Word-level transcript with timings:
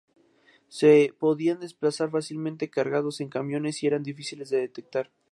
Se 0.67 1.13
podían 1.19 1.59
desplazar 1.59 2.09
fácilmente 2.09 2.71
cargados 2.71 3.21
en 3.21 3.29
camiones 3.29 3.83
y 3.83 3.85
eran 3.85 4.01
difíciles 4.01 4.49
de 4.49 4.57
detectar. 4.57 5.11